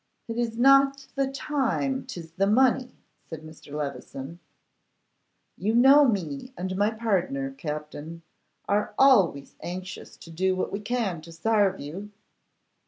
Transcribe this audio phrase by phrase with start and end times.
[0.27, 2.97] 'It is not the time, 'tis the money,'
[3.29, 3.71] said Mr.
[3.71, 4.39] Levison.
[5.59, 8.23] 'You know me and my pardner, Captin,
[8.67, 12.09] are always anxious to do what we can to sarve you.